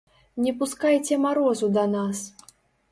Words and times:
Не 0.45 0.53
пускайце 0.61 1.21
марозу 1.27 1.71
да 1.77 1.87
нас! 1.95 2.27